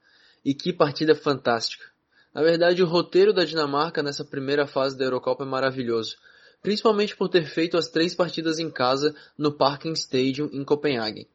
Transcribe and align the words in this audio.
E 0.45 0.55
que 0.55 0.73
partida 0.73 1.17
fantástica! 1.17 1.96
Na 2.37 2.43
verdade, 2.43 2.83
o 2.83 2.87
roteiro 2.87 3.33
da 3.33 3.47
Dinamarca 3.47 4.03
nessa 4.03 4.23
primeira 4.23 4.67
fase 4.67 4.95
da 4.95 5.07
Eurocopa 5.07 5.43
é 5.43 5.47
maravilhoso, 5.47 6.19
principalmente 6.61 7.17
por 7.17 7.31
ter 7.31 7.47
feito 7.47 7.79
as 7.79 7.89
três 7.89 8.15
partidas 8.15 8.59
em 8.59 8.71
casa 8.71 9.17
no 9.39 9.51
Parken 9.51 9.95
Stadium 9.95 10.51
em 10.53 10.63
Copenhague. 10.63 11.27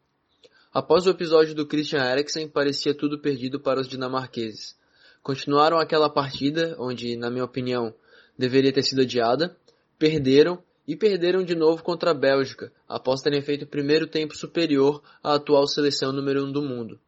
Após 0.72 1.08
o 1.08 1.09
episódio 1.09 1.56
do 1.56 1.66
Christian 1.66 2.06
Eriksen, 2.06 2.48
parecia 2.48 2.94
tudo 2.94 3.18
perdido 3.18 3.59
para 3.59 3.82
os 3.82 3.88
dinamarqueses. 3.88 4.78
Continuaram 5.23 5.80
aquela 5.80 6.08
partida, 6.08 6.76
onde, 6.78 7.18
na 7.18 7.31
minha 7.31 7.45
opinião, 7.45 7.95
deveria 8.38 8.72
ter 8.72 8.84
sido 8.84 9.02
adiada, 9.02 9.58
perderam 9.98 10.62
e 10.88 10.95
perderam 10.95 11.44
de 11.44 11.56
novo 11.56 11.81
contra 11.81 12.12
a 12.12 12.14
Bélgica, 12.14 12.72
após 12.88 13.23
terem 13.23 13.42
feito 13.42 13.64
o 13.64 13.68
primeiro 13.68 14.06
tempo 14.06 14.38
superior 14.38 15.02
à 15.23 15.34
atual 15.34 15.66
seleção 15.66 16.14
número 16.14 16.44
1 16.44 16.45
um 16.45 16.52
do 16.52 16.62
mundo. 16.62 17.00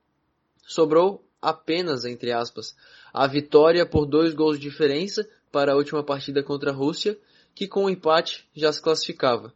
Sobrou 0.66 1.24
apenas, 1.44 2.06
entre 2.06 2.32
aspas, 2.32 2.74
a 3.14 3.28
vitória 3.28 3.86
por 3.86 4.06
dois 4.06 4.34
gols 4.34 4.58
de 4.58 4.70
diferença 4.70 5.28
para 5.52 5.74
a 5.74 5.76
última 5.76 6.02
partida 6.02 6.42
contra 6.42 6.72
a 6.72 6.74
Rússia, 6.74 7.20
que 7.54 7.68
com 7.68 7.86
o 7.86 7.90
empate 7.90 8.50
já 8.56 8.72
se 8.72 8.82
classificava. 8.82 9.54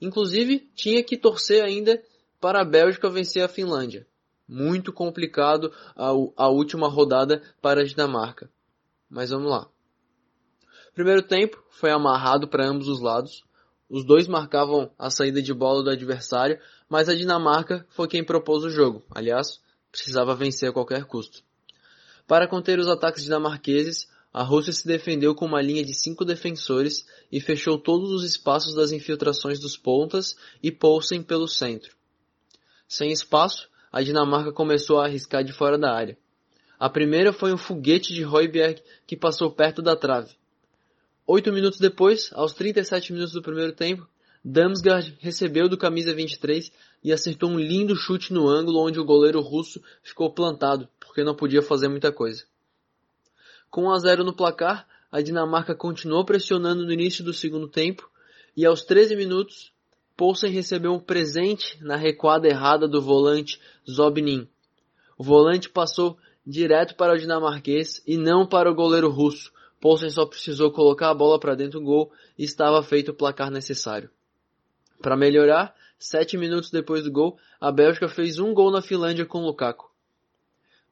Inclusive, 0.00 0.70
tinha 0.74 1.02
que 1.02 1.16
torcer 1.16 1.62
ainda 1.64 2.00
para 2.40 2.60
a 2.60 2.64
Bélgica 2.64 3.10
vencer 3.10 3.42
a 3.42 3.48
Finlândia. 3.48 4.06
Muito 4.46 4.92
complicado 4.92 5.72
a, 5.96 6.10
a 6.36 6.48
última 6.48 6.88
rodada 6.88 7.42
para 7.60 7.80
a 7.80 7.84
Dinamarca. 7.84 8.48
Mas 9.10 9.30
vamos 9.30 9.50
lá. 9.50 9.68
Primeiro 10.94 11.22
tempo 11.22 11.62
foi 11.70 11.90
amarrado 11.90 12.46
para 12.46 12.66
ambos 12.66 12.86
os 12.86 13.00
lados. 13.00 13.42
Os 13.88 14.04
dois 14.04 14.28
marcavam 14.28 14.90
a 14.96 15.10
saída 15.10 15.42
de 15.42 15.52
bola 15.52 15.82
do 15.82 15.90
adversário, 15.90 16.60
mas 16.88 17.08
a 17.08 17.14
Dinamarca 17.14 17.84
foi 17.90 18.06
quem 18.06 18.24
propôs 18.24 18.62
o 18.62 18.70
jogo. 18.70 19.02
Aliás, 19.10 19.60
precisava 19.94 20.34
vencer 20.34 20.68
a 20.68 20.72
qualquer 20.72 21.04
custo. 21.04 21.40
Para 22.26 22.48
conter 22.48 22.80
os 22.80 22.88
ataques 22.88 23.22
dinamarqueses, 23.22 24.08
a 24.32 24.42
Rússia 24.42 24.72
se 24.72 24.88
defendeu 24.88 25.36
com 25.36 25.46
uma 25.46 25.62
linha 25.62 25.84
de 25.84 25.94
cinco 25.94 26.24
defensores 26.24 27.06
e 27.30 27.40
fechou 27.40 27.78
todos 27.78 28.10
os 28.10 28.24
espaços 28.24 28.74
das 28.74 28.90
infiltrações 28.90 29.60
dos 29.60 29.76
pontas 29.76 30.36
e 30.60 30.72
Poulsen 30.72 31.22
pelo 31.22 31.46
centro. 31.46 31.94
Sem 32.88 33.12
espaço, 33.12 33.68
a 33.92 34.02
Dinamarca 34.02 34.50
começou 34.50 34.98
a 34.98 35.04
arriscar 35.04 35.44
de 35.44 35.52
fora 35.52 35.78
da 35.78 35.94
área. 35.94 36.18
A 36.76 36.90
primeira 36.90 37.32
foi 37.32 37.52
um 37.52 37.56
foguete 37.56 38.12
de 38.12 38.24
Royberg 38.24 38.82
que 39.06 39.16
passou 39.16 39.52
perto 39.52 39.80
da 39.80 39.94
trave. 39.94 40.34
Oito 41.24 41.52
minutos 41.52 41.78
depois, 41.78 42.30
aos 42.32 42.52
37 42.52 43.12
minutos 43.12 43.32
do 43.32 43.42
primeiro 43.42 43.72
tempo, 43.72 44.08
Damsgaard 44.46 45.16
recebeu 45.20 45.70
do 45.70 45.78
camisa 45.78 46.12
23 46.12 46.70
e 47.02 47.10
acertou 47.10 47.48
um 47.48 47.58
lindo 47.58 47.96
chute 47.96 48.30
no 48.30 48.46
ângulo 48.46 48.78
onde 48.78 49.00
o 49.00 49.04
goleiro 49.04 49.40
russo 49.40 49.82
ficou 50.02 50.30
plantado, 50.34 50.86
porque 51.00 51.24
não 51.24 51.34
podia 51.34 51.62
fazer 51.62 51.88
muita 51.88 52.12
coisa. 52.12 52.44
Com 53.70 53.84
1 53.84 53.90
a 53.92 53.98
0 54.00 54.22
no 54.22 54.36
placar, 54.36 54.86
a 55.10 55.22
Dinamarca 55.22 55.74
continuou 55.74 56.26
pressionando 56.26 56.84
no 56.84 56.92
início 56.92 57.24
do 57.24 57.32
segundo 57.32 57.66
tempo 57.68 58.06
e 58.54 58.66
aos 58.66 58.84
13 58.84 59.16
minutos, 59.16 59.72
Poulsen 60.14 60.50
recebeu 60.50 60.92
um 60.92 61.00
presente 61.00 61.82
na 61.82 61.96
recuada 61.96 62.46
errada 62.46 62.86
do 62.86 63.00
volante 63.00 63.58
Zobnin. 63.90 64.46
O 65.16 65.24
volante 65.24 65.70
passou 65.70 66.18
direto 66.46 66.96
para 66.96 67.14
o 67.14 67.18
dinamarquês 67.18 68.02
e 68.06 68.18
não 68.18 68.46
para 68.46 68.70
o 68.70 68.74
goleiro 68.74 69.08
russo. 69.08 69.50
Poulsen 69.80 70.10
só 70.10 70.26
precisou 70.26 70.70
colocar 70.70 71.08
a 71.08 71.14
bola 71.14 71.40
para 71.40 71.54
dentro 71.54 71.80
do 71.80 71.86
gol 71.86 72.12
e 72.38 72.44
estava 72.44 72.82
feito 72.82 73.10
o 73.10 73.14
placar 73.14 73.50
necessário. 73.50 74.10
Para 75.04 75.18
melhorar, 75.18 75.74
sete 75.98 76.38
minutos 76.38 76.70
depois 76.70 77.04
do 77.04 77.12
gol, 77.12 77.38
a 77.60 77.70
Bélgica 77.70 78.08
fez 78.08 78.38
um 78.38 78.54
gol 78.54 78.70
na 78.70 78.80
Finlândia 78.80 79.26
com 79.26 79.44
Lukaku. 79.44 79.90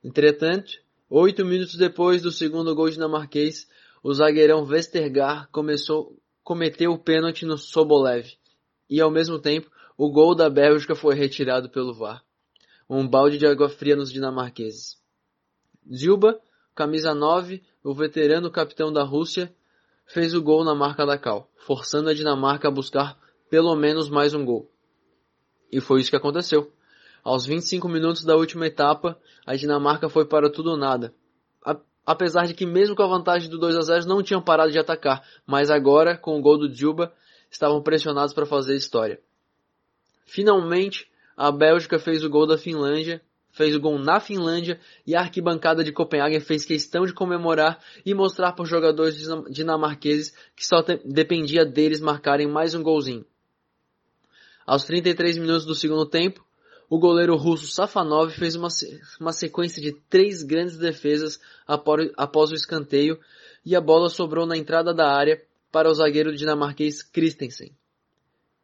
Entretanto, 0.05 0.71
oito 1.09 1.43
minutos 1.47 1.77
depois 1.77 2.21
do 2.21 2.31
segundo 2.31 2.75
gol 2.75 2.91
dinamarquês, 2.91 3.67
o 4.03 4.13
zagueirão 4.13 4.67
Westergaard 4.67 5.49
começou, 5.51 6.15
cometeu 6.45 6.93
o 6.93 6.99
pênalti 6.99 7.47
no 7.47 7.57
Sobolev. 7.57 8.35
E 8.91 9.01
ao 9.01 9.11
mesmo 9.11 9.39
tempo, 9.39 9.71
o 9.97 10.11
gol 10.11 10.35
da 10.35 10.51
Bélgica 10.51 10.95
foi 10.95 11.15
retirado 11.15 11.71
pelo 11.71 11.95
VAR. 11.95 12.23
Um 12.91 13.09
balde 13.09 13.39
de 13.39 13.47
água 13.47 13.71
fria 13.71 13.97
nos 13.97 14.13
dinamarqueses. 14.13 15.01
Zilba, 15.91 16.39
camisa 16.75 17.15
9, 17.15 17.63
o 17.83 17.95
veterano 17.95 18.51
capitão 18.51 18.93
da 18.93 19.05
Rússia, 19.05 19.51
fez 20.05 20.35
o 20.35 20.43
gol 20.43 20.65
na 20.65 20.75
marca 20.75 21.07
da 21.07 21.17
Cal, 21.17 21.51
forçando 21.57 22.11
a 22.11 22.15
Dinamarca 22.15 22.69
a 22.69 22.71
buscar 22.71 23.22
pelo 23.53 23.77
menos 23.77 24.09
mais 24.09 24.33
um 24.33 24.47
gol. 24.47 24.67
E 25.71 25.79
foi 25.79 26.01
isso 26.01 26.09
que 26.09 26.17
aconteceu. 26.17 26.73
Aos 27.23 27.45
25 27.45 27.87
minutos 27.87 28.25
da 28.25 28.35
última 28.35 28.67
etapa, 28.67 29.21
a 29.45 29.55
Dinamarca 29.55 30.09
foi 30.09 30.25
para 30.25 30.51
tudo 30.51 30.71
ou 30.71 30.77
nada. 30.79 31.13
apesar 32.07 32.47
de 32.47 32.55
que 32.55 32.65
mesmo 32.65 32.97
com 32.97 33.03
a 33.03 33.07
vantagem 33.07 33.51
do 33.51 33.59
2 33.59 33.77
a 33.77 33.83
0 33.83 34.07
não 34.07 34.23
tinham 34.23 34.41
parado 34.41 34.73
de 34.73 34.79
atacar, 34.79 35.23
mas 35.47 35.71
agora, 35.71 36.17
com 36.17 36.39
o 36.39 36.41
gol 36.41 36.57
do 36.57 36.67
Djuba, 36.67 37.13
estavam 37.51 37.83
pressionados 37.83 38.33
para 38.33 38.47
fazer 38.47 38.75
história. 38.75 39.21
Finalmente, 40.25 41.07
a 41.37 41.53
Bélgica 41.53 41.99
fez 41.99 42.25
o 42.25 42.31
gol 42.31 42.47
da 42.47 42.57
Finlândia, 42.57 43.21
fez 43.51 43.77
o 43.77 43.81
gol 43.81 43.99
na 43.99 44.19
Finlândia 44.19 44.81
e 45.07 45.15
a 45.15 45.21
arquibancada 45.21 45.85
de 45.85 45.93
Copenhague 45.93 46.41
fez 46.41 46.65
questão 46.65 47.05
de 47.05 47.13
comemorar 47.13 47.79
e 48.03 48.15
mostrar 48.15 48.53
para 48.53 48.63
os 48.63 48.71
jogadores 48.71 49.23
dinamarqueses 49.51 50.35
que 50.57 50.65
só 50.65 50.83
dependia 51.05 51.67
deles 51.67 52.01
marcarem 52.01 52.49
mais 52.49 52.75
um 52.75 52.83
golzinho. 52.83 53.27
Aos 54.67 54.85
33 54.85 55.39
minutos 55.39 55.65
do 55.65 55.75
segundo 55.75 56.07
tempo, 56.07 56.45
o 56.89 56.99
goleiro 56.99 57.35
russo 57.37 57.69
Safanov 57.69 58.31
fez 58.33 58.55
uma, 58.55 58.69
uma 59.19 59.33
sequência 59.33 59.81
de 59.81 59.93
três 60.09 60.43
grandes 60.43 60.77
defesas 60.77 61.41
após, 61.67 62.11
após 62.17 62.51
o 62.51 62.55
escanteio 62.55 63.19
e 63.65 63.75
a 63.75 63.81
bola 63.81 64.09
sobrou 64.09 64.47
na 64.47 64.57
entrada 64.57 64.93
da 64.93 65.11
área 65.11 65.43
para 65.71 65.91
o 65.91 65.95
zagueiro 65.95 66.37
dinamarquês 66.37 67.03
Christensen. 67.03 67.73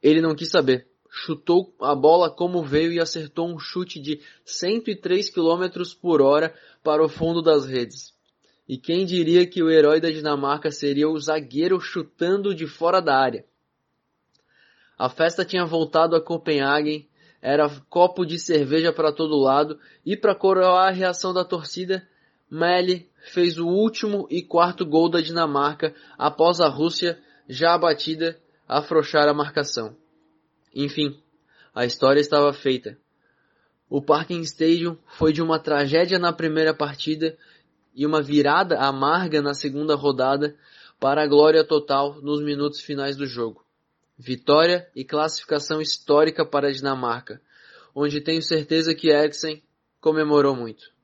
Ele 0.02 0.20
não 0.20 0.34
quis 0.34 0.50
saber. 0.50 0.86
Chutou 1.10 1.74
a 1.80 1.94
bola 1.94 2.30
como 2.30 2.62
veio 2.62 2.92
e 2.92 3.00
acertou 3.00 3.48
um 3.48 3.58
chute 3.58 3.98
de 3.98 4.20
103 4.44 5.30
km 5.30 5.64
por 6.00 6.20
hora 6.20 6.54
para 6.84 7.02
o 7.02 7.08
fundo 7.08 7.40
das 7.40 7.66
redes. 7.66 8.12
E 8.68 8.76
quem 8.76 9.06
diria 9.06 9.46
que 9.46 9.62
o 9.62 9.70
herói 9.70 10.00
da 10.00 10.10
Dinamarca 10.10 10.70
seria 10.70 11.08
o 11.08 11.18
zagueiro 11.18 11.80
chutando 11.80 12.54
de 12.54 12.66
fora 12.66 13.00
da 13.00 13.16
área? 13.16 13.44
A 14.98 15.08
festa 15.08 15.44
tinha 15.44 15.64
voltado 15.64 16.16
a 16.16 16.20
Copenhague, 16.20 17.08
era 17.40 17.70
copo 17.88 18.26
de 18.26 18.38
cerveja 18.38 18.92
para 18.92 19.12
todo 19.12 19.38
lado 19.38 19.78
e 20.04 20.16
para 20.16 20.34
coroar 20.34 20.88
a 20.88 20.92
reação 20.92 21.32
da 21.32 21.44
torcida, 21.44 22.06
Melle 22.50 23.08
fez 23.32 23.58
o 23.58 23.68
último 23.68 24.26
e 24.30 24.42
quarto 24.42 24.84
gol 24.84 25.08
da 25.08 25.20
Dinamarca 25.20 25.94
após 26.16 26.60
a 26.60 26.68
Rússia, 26.68 27.20
já 27.48 27.74
abatida, 27.74 28.40
afrouxar 28.66 29.28
a 29.28 29.34
marcação. 29.34 29.94
Enfim, 30.74 31.22
a 31.74 31.84
história 31.84 32.20
estava 32.20 32.52
feita. 32.52 32.98
O 33.88 34.02
Parking 34.02 34.40
Stadium 34.40 34.96
foi 35.06 35.32
de 35.32 35.42
uma 35.42 35.58
tragédia 35.58 36.18
na 36.18 36.32
primeira 36.32 36.74
partida 36.74 37.36
e 37.94 38.04
uma 38.04 38.20
virada 38.20 38.78
amarga 38.78 39.40
na 39.40 39.54
segunda 39.54 39.94
rodada 39.94 40.56
para 40.98 41.22
a 41.22 41.26
glória 41.26 41.64
total 41.64 42.20
nos 42.20 42.42
minutos 42.42 42.80
finais 42.80 43.16
do 43.16 43.26
jogo. 43.26 43.67
Vitória 44.18 44.90
e 44.96 45.04
classificação 45.04 45.80
histórica 45.80 46.44
para 46.44 46.68
a 46.68 46.72
Dinamarca, 46.72 47.40
onde 47.94 48.20
tenho 48.20 48.42
certeza 48.42 48.94
que 48.94 49.10
Eriksen 49.10 49.62
comemorou 50.00 50.56
muito. 50.56 50.97